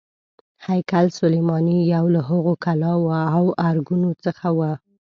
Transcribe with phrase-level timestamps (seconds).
[0.67, 4.59] هیکل سلیماني یو له هغو کلاوو او ارګونو څخه و.